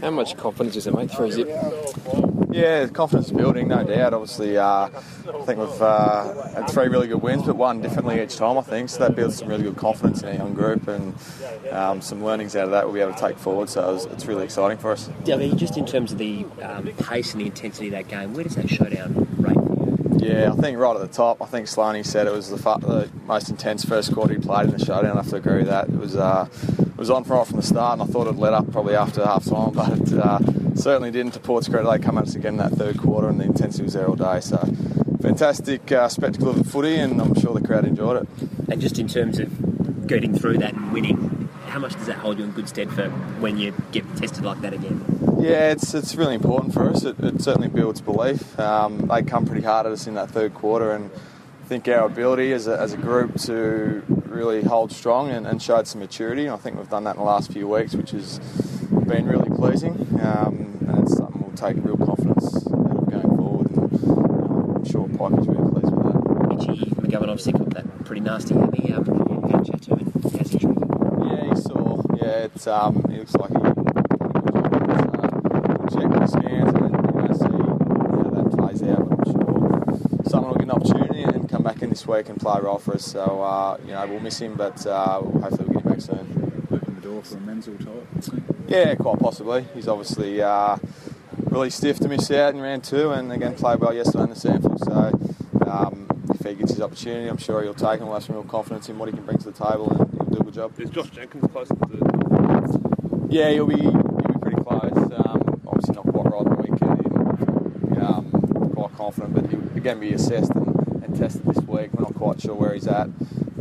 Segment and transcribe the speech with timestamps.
[0.00, 1.10] How much confidence is it, mate?
[1.10, 1.48] Three zip.
[2.50, 4.14] Yeah, confidence building, no doubt.
[4.14, 4.90] Obviously, uh, I
[5.44, 8.90] think we've uh, had three really good wins, but one differently each time, I think.
[8.90, 11.14] So that builds some really good confidence in our young group and
[11.72, 13.68] um, some learnings out of that we'll be able to take forward.
[13.70, 15.10] So it's, it's really exciting for us.
[15.24, 18.08] Yeah, I mean, just in terms of the um, pace and the intensity of that
[18.08, 20.22] game, where does that showdown rate?
[20.22, 21.42] Yeah, I think right at the top.
[21.42, 24.66] I think Sloaney said it was the, fu- the most intense first quarter he played
[24.68, 25.18] in the showdown.
[25.18, 25.88] I have to agree with that.
[25.88, 26.46] It was uh,
[26.94, 29.24] it was on right from the start, and I thought it'd let up probably after
[29.24, 30.38] half time, but it uh,
[30.74, 31.32] certainly didn't.
[31.32, 33.82] To Port's credit, they come at us again in that third quarter, and the intensity
[33.82, 34.40] was there all day.
[34.40, 34.58] So
[35.20, 38.28] fantastic uh, spectacle of the footy, and I'm sure the crowd enjoyed it.
[38.70, 42.38] And just in terms of getting through that and winning, how much does that hold
[42.38, 43.08] you in good stead for
[43.40, 45.04] when you get tested like that again?
[45.40, 47.04] Yeah, it's it's really important for us.
[47.04, 48.58] It, it certainly builds belief.
[48.58, 51.10] Um, they come pretty hard at us in that third quarter, and
[51.64, 55.62] I think our ability as a, as a group to really hold strong and, and
[55.62, 56.50] showed some maturity.
[56.50, 58.38] I think we've done that in the last few weeks, which has
[58.90, 59.92] been really pleasing.
[60.22, 63.70] Um, and it's something we'll take real confidence out of going forward.
[63.70, 66.68] And um, I'm sure Pyke is really pleased with that.
[66.68, 70.84] Itchy McGovern obviously got that pretty nasty heavy um, chat to him how's he treated?
[71.24, 72.02] Yeah, he saw.
[72.20, 73.56] Yeah, it's um, it looks like he.
[73.56, 73.72] Uh,
[75.88, 77.56] check the scans and then you know, see
[78.20, 79.08] how that plays out.
[79.08, 81.03] But I'm sure someone will get an opportunity
[81.64, 83.04] and come back in this week and play a role for us.
[83.04, 86.62] So uh, you know we'll miss him, but uh, hopefully we'll get him back soon.
[86.70, 88.42] Open the door for a Menzel type.
[88.68, 89.66] Yeah, quite possibly.
[89.74, 90.76] He's obviously uh,
[91.50, 94.36] really stiff to miss out in round two, and again played well yesterday in the
[94.36, 94.78] sample.
[94.78, 95.12] So
[95.66, 98.44] um, if he gets his opportunity, I'm sure he'll take and we'll have some real
[98.44, 100.80] confidence in what he can bring to the table, and he'll do a good job.
[100.80, 104.92] Is Josh Jenkins close to the Yeah, he'll be he'll be pretty close.
[104.92, 108.02] Um, obviously not quite right on the weekend.
[108.02, 110.73] Um, quite confident, but he'll again be assessed and,
[111.04, 111.92] and tested this week.
[111.92, 113.08] We're not quite sure where he's at.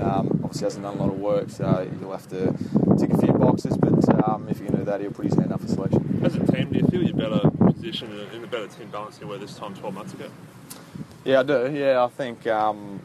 [0.00, 2.54] Um, obviously hasn't done a lot of work, so he'll have to
[2.98, 3.76] tick a few boxes.
[3.76, 6.20] But um, if he can do that, he'll put his hand up for selection.
[6.24, 9.26] As a team, do you feel you're better positioned in a better team balance than
[9.26, 10.30] you were this time 12 months ago?
[11.24, 11.70] Yeah, I do.
[11.72, 13.00] Yeah, I think um,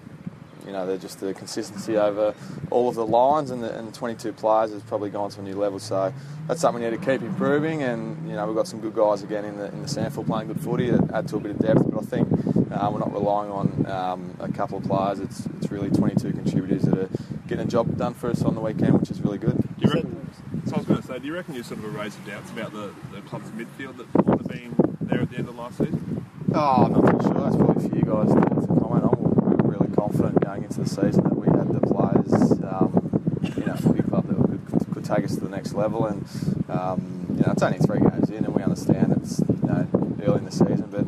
[0.65, 2.33] you know they're just the consistency over
[2.71, 5.55] all of the lines and the and 22 players has probably gone to a new
[5.55, 5.79] level.
[5.79, 6.13] So
[6.47, 7.83] that's something we need to keep improving.
[7.83, 10.47] And you know we've got some good guys again in the in the sample playing
[10.47, 11.91] good footy that add to a bit of depth.
[11.91, 15.19] But I think uh, we're not relying on um, a couple of players.
[15.19, 17.09] It's it's really 22 contributors that are
[17.47, 19.57] getting a job done for us on the weekend, which is really good.
[19.57, 20.31] Do you reckon,
[20.65, 22.25] so I was going to say, do you reckon you sort of a raise of
[22.25, 25.55] doubts about the, the club's midfield that might have been there at the end of
[25.55, 26.25] last season?
[26.53, 27.41] Oh, I'm not too sure.
[27.41, 29.17] That's probably for you guys to, to comment on.
[29.19, 33.69] We were really confident going into the season that we had the players um, in
[33.69, 36.05] our footy club that could, could, could take us to the next level.
[36.05, 36.25] And
[36.69, 39.87] um, you know, it's only three games in, and we understand it's you know
[40.23, 41.05] early in the season, but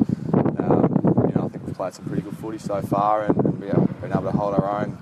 [0.62, 3.60] um, you know, I think we've played some pretty good footy so far, and, and
[3.60, 4.98] we have been able to hold our own.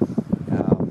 [0.53, 0.91] Um,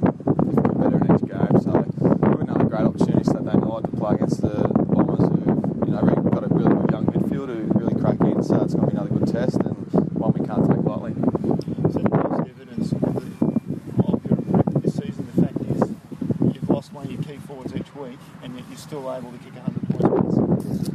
[0.75, 4.67] better in each game, so got another great opportunity Saturday night to play against the
[4.91, 8.43] Bombers, who you know really got a really good young midfield who really crack in.
[8.43, 9.75] So it's going to be another good test and
[10.19, 11.13] one we can't take lightly.
[11.93, 15.95] So the most evidence of your improvement this season, the fact is
[16.53, 19.37] you've lost one of your key forwards each week and yet you're still able to
[19.37, 20.89] kick 100 points.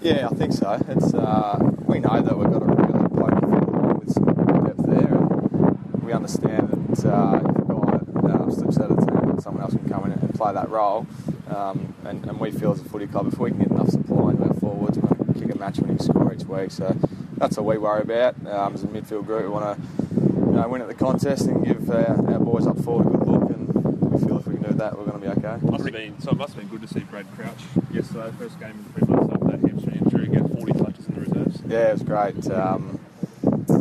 [0.00, 0.80] Yeah, I think so.
[0.88, 4.24] It's uh, we know that we've got a really bloke midfield with some
[4.64, 9.04] depth there, and we understand that uh, if a guy uh, slips out of the
[9.04, 11.06] team, someone else can come in and play that role.
[11.54, 14.30] Um, and, and we feel as a footy club, if we can get enough supply
[14.30, 16.70] into our forwards, going kick a match-winning score each week.
[16.70, 16.96] So
[17.36, 19.42] that's all we worry about um, as a midfield group.
[19.42, 22.80] We want to you know, win at the contest and give uh, our boys up
[22.82, 23.50] forward a good look.
[23.50, 25.58] And we feel if we can do that, we're going to be okay.
[25.66, 27.60] Must have been, so it must have been good to see Brad Crouch
[27.92, 31.20] yesterday, first game in three months after that hamstring injury, get 40 touches in the
[31.20, 31.60] reserves.
[31.66, 32.50] Yeah, it was great.
[32.50, 32.98] Um,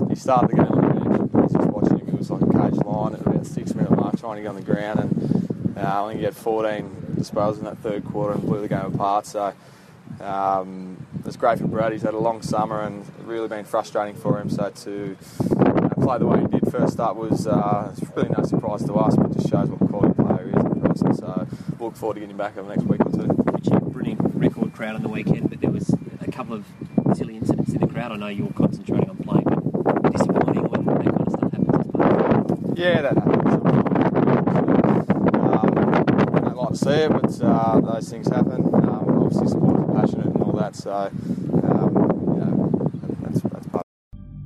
[0.09, 1.31] he started the game on the bench.
[1.33, 1.97] I was just watching
[2.67, 5.77] a cage line at about six minute mark, trying to get on the ground, and
[5.77, 9.25] uh, he had 14 disposals in that third quarter and blew the game apart.
[9.25, 9.53] So
[10.21, 11.91] um, it's great for Brad.
[11.91, 14.49] He's had a long summer and really been frustrating for him.
[14.49, 15.17] So to
[15.59, 19.15] uh, play the way he did first up was uh, really no surprise to us,
[19.15, 21.13] but just shows what quality player he is in person.
[21.13, 21.47] So
[21.79, 23.27] look forward to getting him back over the next week or two.
[23.51, 26.65] Richie, brilliant record crowd on the weekend, but there was a couple of
[27.15, 28.11] silly incidents in the crowd.
[28.11, 29.43] I know you were concentrating on playing,
[29.83, 31.77] but disappointing when that kind of stuff happens.
[31.77, 32.66] I suppose.
[32.77, 33.53] Yeah, that happens.
[35.33, 35.73] Um,
[36.35, 38.65] I don't like to see it, but uh, those things happen.
[38.71, 41.11] Um, obviously, supporters are passionate and all that, so um,
[42.27, 42.91] you know,
[43.23, 43.83] that's, that's part